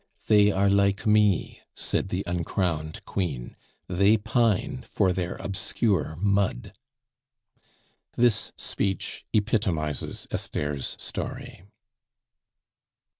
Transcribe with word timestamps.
"They 0.25 0.51
are 0.51 0.67
like 0.67 1.05
me," 1.05 1.59
said 1.75 2.09
the 2.09 2.23
uncrowned 2.25 3.05
queen; 3.05 3.55
"they 3.87 4.17
pine 4.17 4.81
for 4.81 5.13
their 5.13 5.35
obscure 5.35 6.15
mud." 6.19 6.73
This 8.17 8.51
speech 8.57 9.25
epitomizes 9.31 10.25
Esther's 10.31 10.95
story. 10.99 11.61